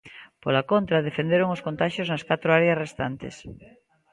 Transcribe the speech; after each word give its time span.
Pola 0.43 0.63
contra, 0.71 1.05
descenderon 1.07 1.49
os 1.55 1.63
contaxios 1.67 2.07
nas 2.09 2.25
catro 2.29 2.49
áreas 2.59 2.79
restantes. 2.85 3.35